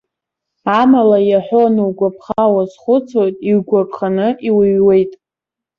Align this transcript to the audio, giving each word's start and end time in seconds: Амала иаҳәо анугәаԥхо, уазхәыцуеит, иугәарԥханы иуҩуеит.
Амала 0.81 1.19
иаҳәо 1.29 1.61
анугәаԥхо, 1.67 2.43
уазхәыцуеит, 2.53 3.35
иугәарԥханы 3.49 4.27
иуҩуеит. 4.47 5.11